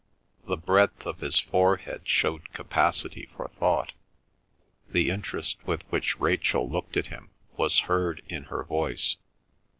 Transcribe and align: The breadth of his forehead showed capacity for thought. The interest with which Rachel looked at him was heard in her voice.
The 0.47 0.57
breadth 0.57 1.05
of 1.05 1.19
his 1.19 1.39
forehead 1.39 2.01
showed 2.07 2.53
capacity 2.53 3.29
for 3.37 3.49
thought. 3.59 3.93
The 4.89 5.11
interest 5.11 5.57
with 5.67 5.83
which 5.91 6.19
Rachel 6.19 6.67
looked 6.67 6.97
at 6.97 7.05
him 7.13 7.29
was 7.55 7.81
heard 7.81 8.23
in 8.27 8.45
her 8.45 8.63
voice. 8.63 9.17